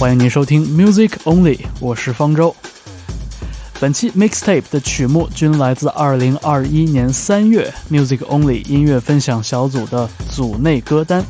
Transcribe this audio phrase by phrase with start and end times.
[0.00, 2.56] 欢迎您收听 Music Only，我是方舟。
[3.78, 11.22] 本期 Mixtape 的曲目均来自2021年3月 Music Only 音乐分享小组的组内歌单。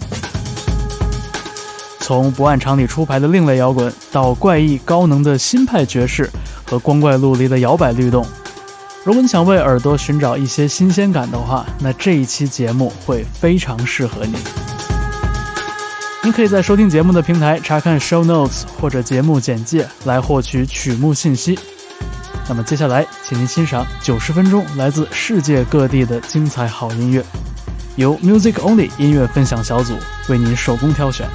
[1.98, 6.30] 从不按常理出牌的另类摇滚，到怪异高能的新派爵士
[6.64, 8.25] 和光怪陆离的摇摆律动，
[9.02, 14.37] 如果你想为耳朵寻找一些新鲜感的话，那这一期节目会非常适合你。
[16.23, 21.59] 您可以在收听节目的平台查看 show notes 或者节目简介来获取曲目信息。
[22.46, 27.24] 那么接下来，请您欣赏九十分钟来自世界各地的精彩好音乐，
[27.96, 29.95] 由 Music Only 音乐分享小组
[30.29, 31.27] 为您手工挑选。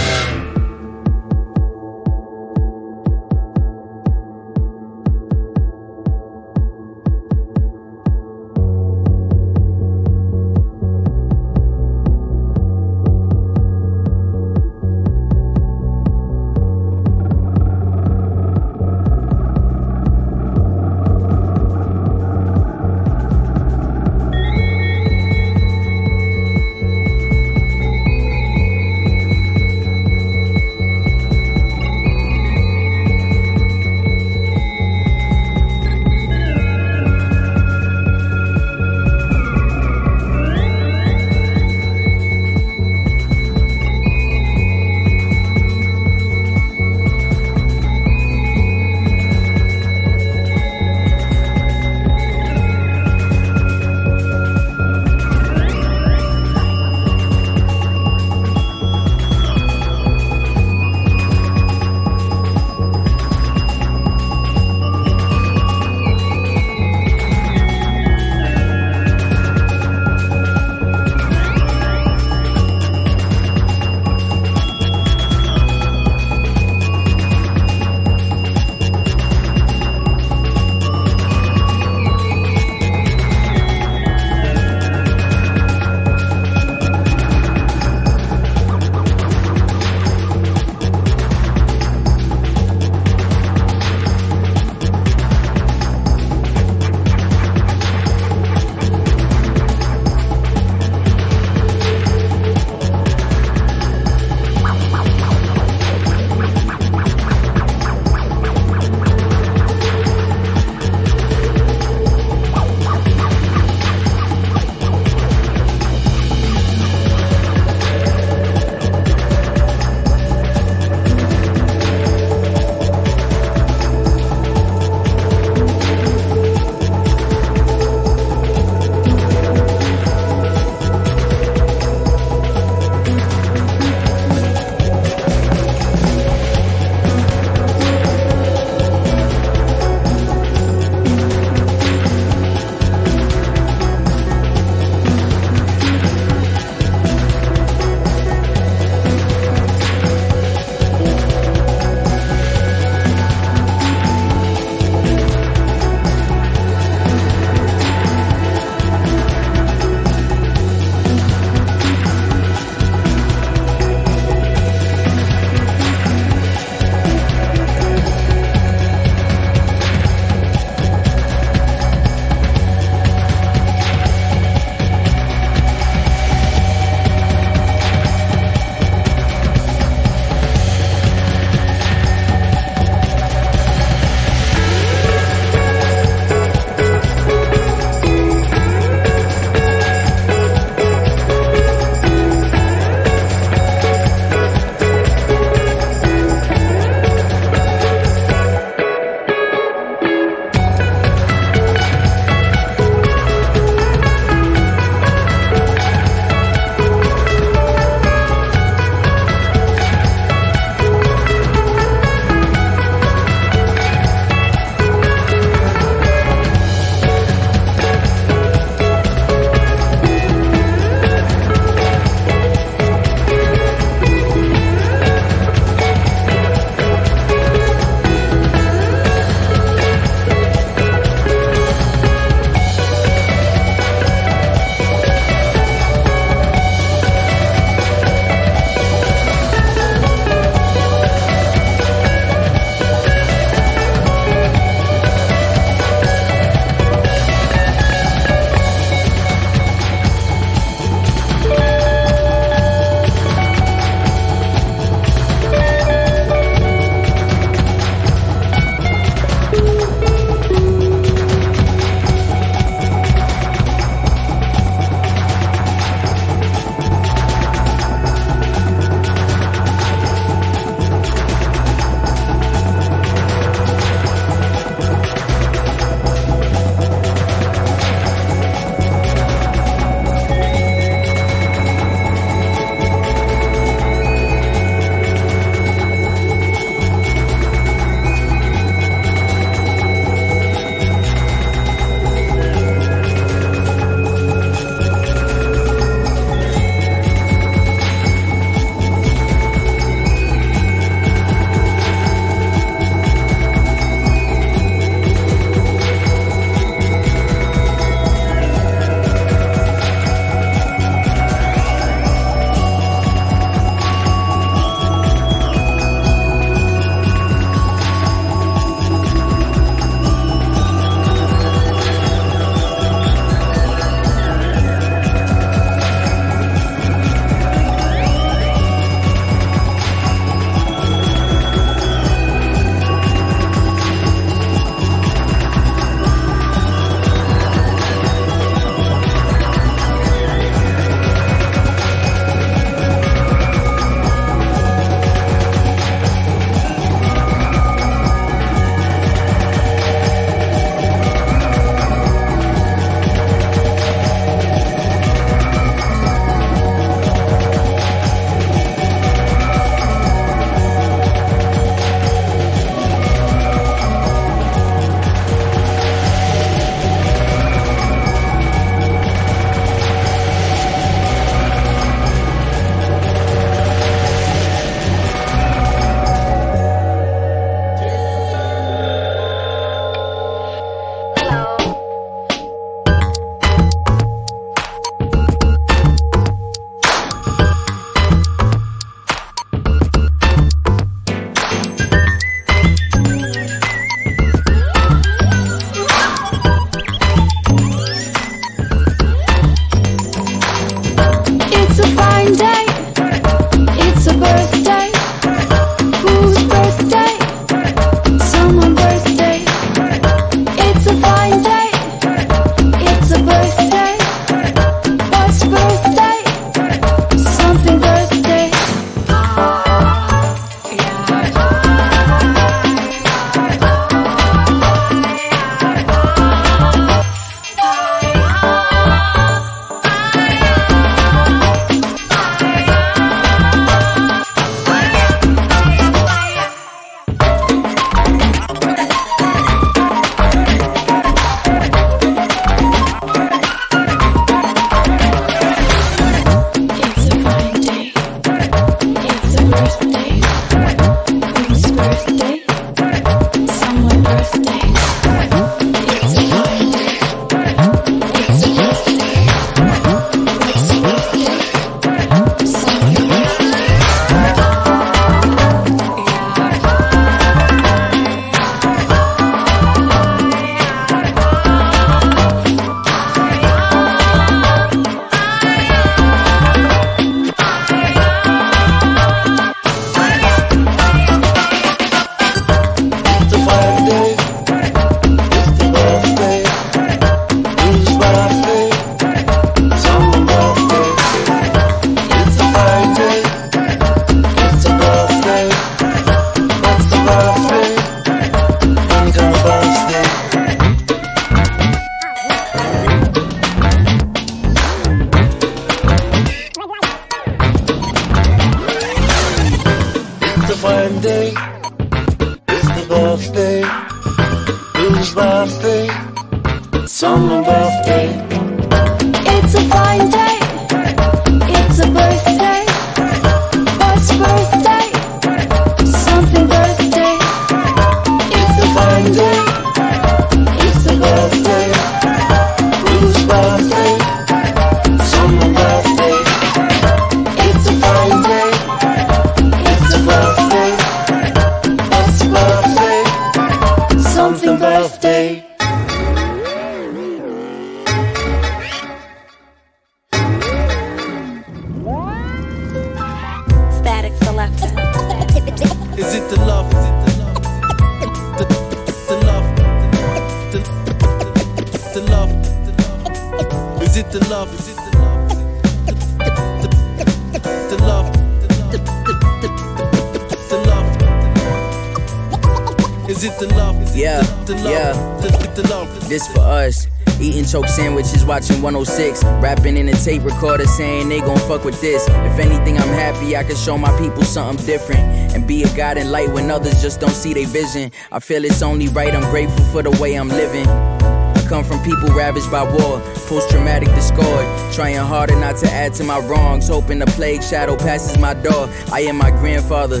[580.42, 582.06] In recorder saying they gon' fuck with this.
[582.08, 585.00] If anything, I'm happy I can show my people something different.
[585.34, 587.90] And be a guiding light when others just don't see their vision.
[588.10, 590.66] I feel it's only right, I'm grateful for the way I'm living.
[590.66, 594.44] I come from people ravaged by war, post traumatic discord.
[594.74, 598.68] Trying harder not to add to my wrongs, hoping the plague shadow passes my door.
[598.92, 600.00] I am my grandfather.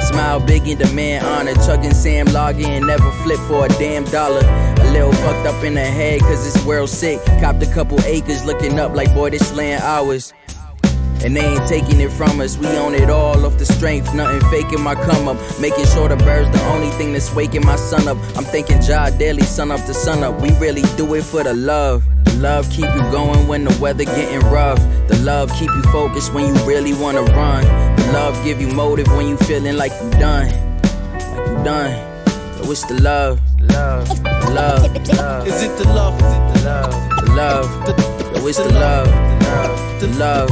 [0.00, 1.54] Smile big and demand honor.
[1.66, 4.69] Chugging Sam logging and never flip for a damn dollar.
[4.80, 7.24] A little fucked up in the head cause this world sick.
[7.40, 10.32] Copped a couple acres looking up like boy this land ours.
[11.22, 12.56] And they ain't taking it from us.
[12.56, 14.14] We own it all off the strength.
[14.14, 15.36] Nothing faking my come up.
[15.60, 18.16] Making sure the birds the only thing that's waking my son up.
[18.38, 20.40] I'm thinking Jah daily, sun up to sun up.
[20.40, 22.04] We really do it for the love.
[22.24, 24.78] The love keep you going when the weather getting rough.
[25.08, 27.64] The love keep you focused when you really wanna run.
[27.96, 30.48] The love give you motive when you feeling like you done.
[31.36, 32.24] Like you done.
[32.56, 33.40] So it's the love.
[33.60, 34.29] Love.
[34.50, 34.82] The love.
[35.16, 35.46] Love.
[35.46, 36.14] Is it the love?
[36.20, 36.90] Is it the love?
[37.24, 37.86] The love.
[37.86, 37.92] The,
[38.34, 39.06] Yo, oh, it's the love.
[40.00, 40.48] the The love.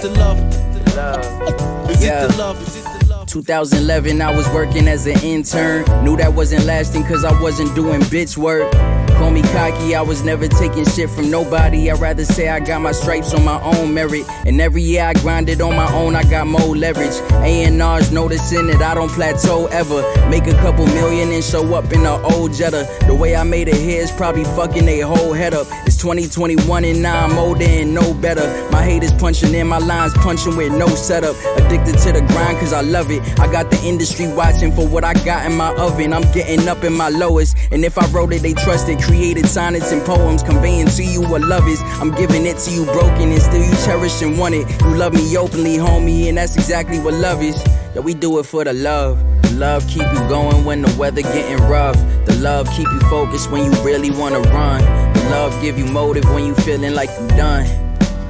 [0.00, 0.38] The love.
[0.74, 1.90] The love.
[1.90, 2.24] Is Yeah.
[2.24, 2.62] it the love?
[2.62, 3.26] Is it the love?
[3.26, 5.84] 2011, I was working as an intern.
[6.04, 8.72] Knew that wasn't lasting cause I wasn't doing bitch work.
[9.20, 11.90] Call me cocky, I was never taking shit from nobody.
[11.90, 14.24] I'd rather say I got my stripes on my own merit.
[14.46, 17.14] And every year I grinded on my own, I got more leverage.
[17.44, 20.00] A&R's noticing that I don't plateau ever.
[20.30, 22.88] Make a couple million and show up in an old Jetta.
[23.06, 25.66] The way I made it here is probably fucking they whole head up.
[25.84, 28.46] It's 2021 and now I'm older and no better.
[28.72, 31.36] My haters punching in, my lines punching with no setup.
[31.58, 33.20] Addicted to the grind cause I love it.
[33.38, 36.14] I got the industry watching for what I got in my oven.
[36.14, 37.54] I'm getting up in my lowest.
[37.70, 39.09] And if I wrote it, they trusted.
[39.10, 41.82] Created sonnets and poems, conveying to you what love is.
[42.00, 44.70] I'm giving it to you broken and still you cherish and want it.
[44.82, 47.60] You love me openly, homie, and that's exactly what love is.
[47.92, 49.18] Yeah, we do it for the love.
[49.42, 51.96] The love keep you going when the weather getting rough.
[52.26, 54.80] The love keep you focused when you really wanna run.
[55.12, 57.66] The love give you motive when you feeling like you done.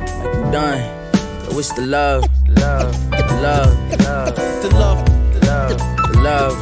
[0.00, 1.12] Like you done.
[1.44, 2.24] So it's the love.
[2.48, 3.10] Love.
[3.10, 3.90] The love.
[3.90, 4.62] The love.
[4.62, 5.74] The love.
[6.12, 6.54] The love.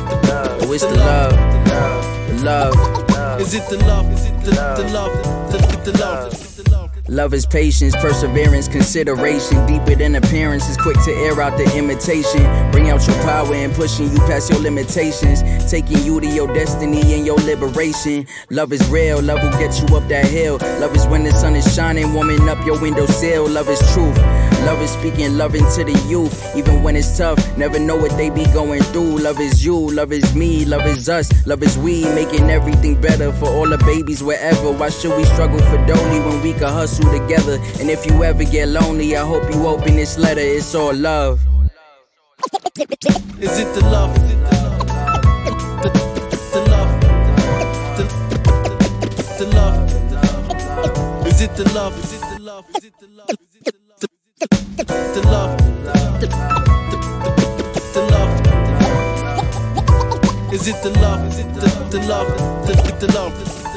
[0.61, 1.35] Oh, it's the love.
[2.29, 2.98] The love.
[3.49, 4.13] Is it the love?
[4.13, 5.51] Is it the, the love?
[5.51, 6.57] The, the, the love.
[6.57, 7.09] The love.
[7.09, 9.65] Love is patience, perseverance, consideration.
[9.65, 12.43] Deeper than appearance is quick to air out the imitation.
[12.71, 15.41] Bring out your power and pushing you past your limitations.
[15.71, 18.27] Taking you to your destiny and your liberation.
[18.51, 20.59] Love is real, love will get you up that hill.
[20.79, 23.49] Love is when the sun is shining, warming up your windowsill.
[23.49, 24.19] Love is truth.
[24.65, 26.57] Love is speaking love into the youth.
[26.57, 29.19] Even when it's tough, never know what they be going through.
[29.19, 32.05] Love is you, love is me, love is us, love is we.
[32.15, 34.73] Making everything better for all the babies wherever.
[34.73, 37.59] Why should we struggle for dolly when we can hustle together?
[37.81, 40.41] And if you ever get lonely, I hope you open this letter.
[40.41, 41.41] It's all love.
[43.41, 44.17] Is it the love?
[44.17, 44.81] Is it the love?
[45.83, 45.91] The,
[46.53, 47.01] the love.
[47.97, 48.05] The,
[49.39, 51.27] the love?
[51.27, 51.99] Is it the love?
[51.99, 52.67] Is it the love?
[52.77, 53.48] Is it the love?
[55.15, 55.57] The, love.
[57.95, 58.31] The love.
[60.53, 61.27] Is it the love?
[61.29, 62.29] Is it the, the love?
[62.67, 63.68] The, the love.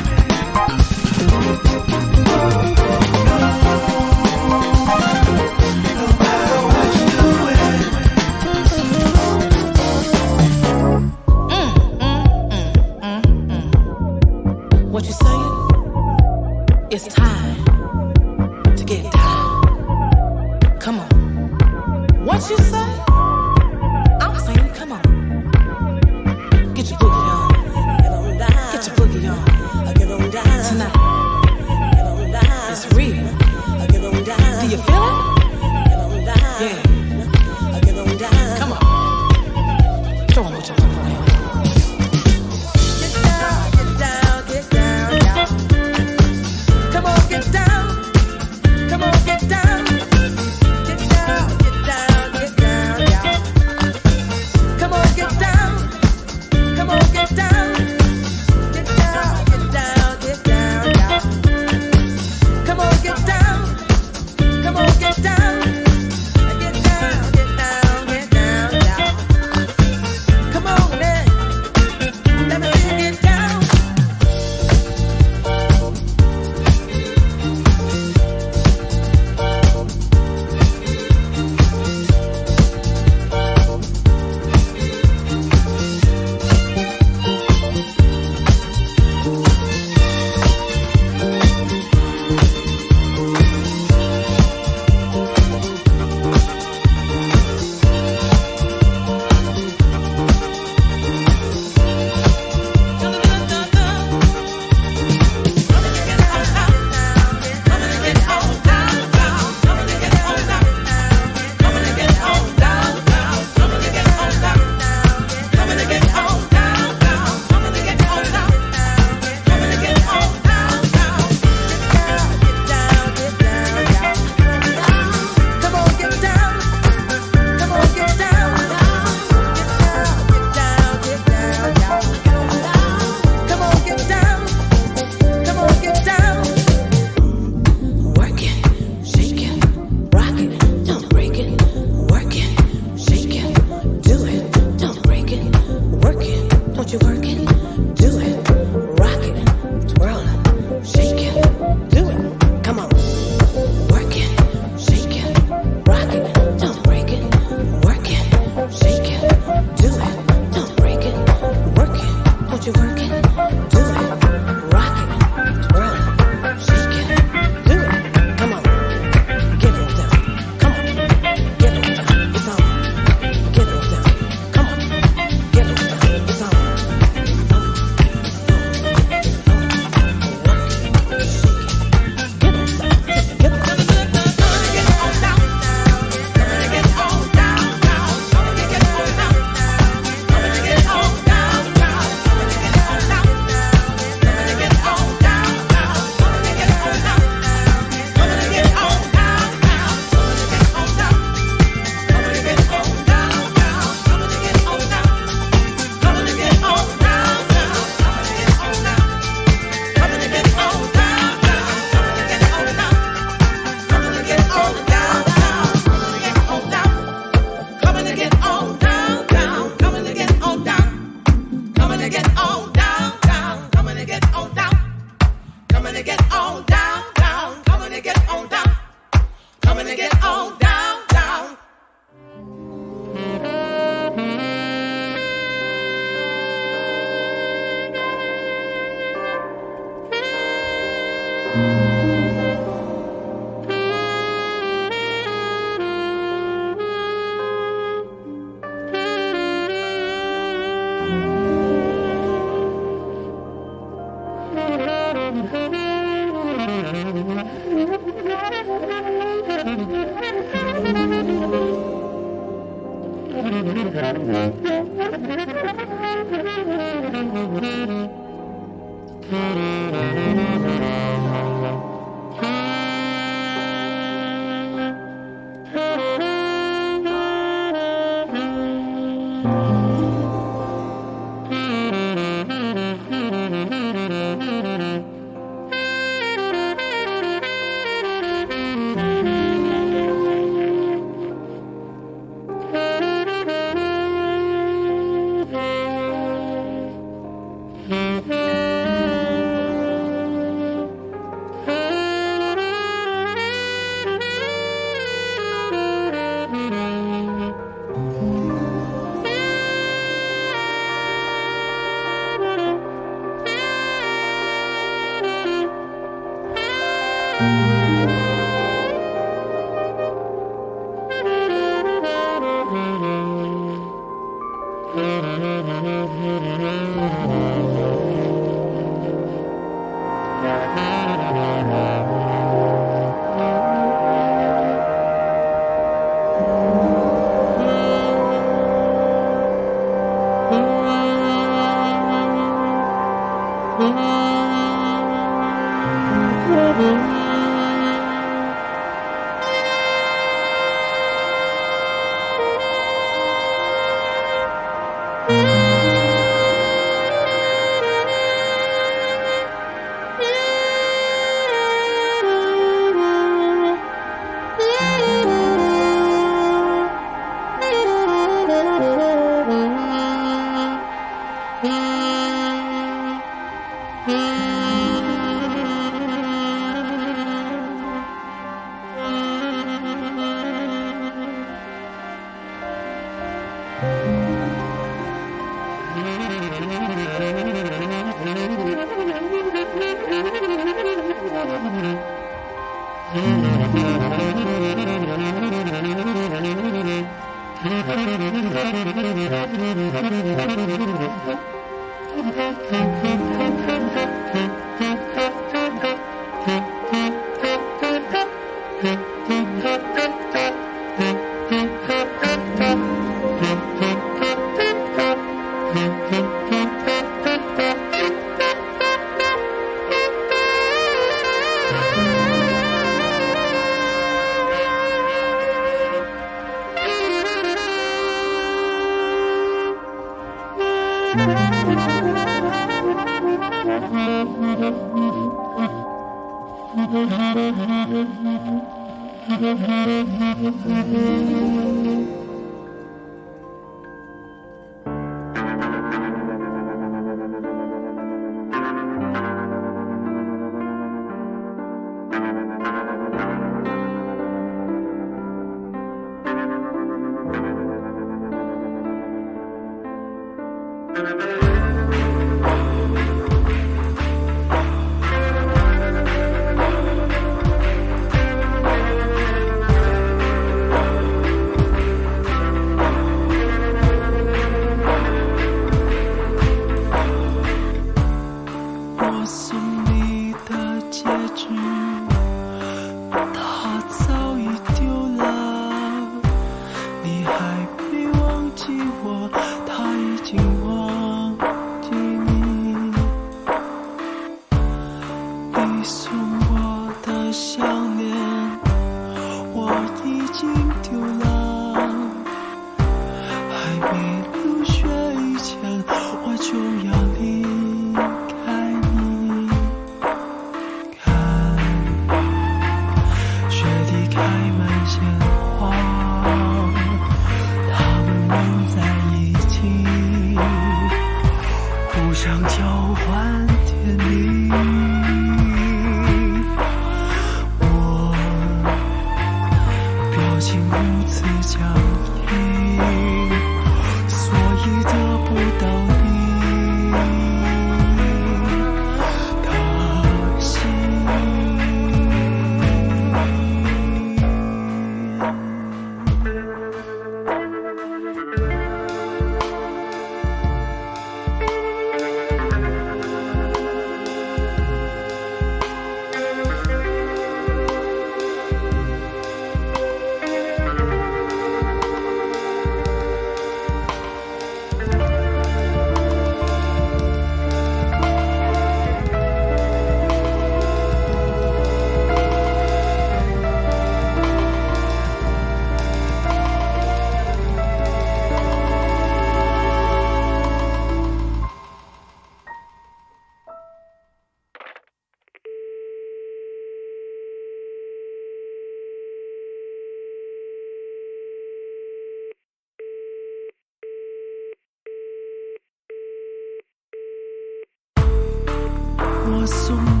[599.41, 600.00] awesome.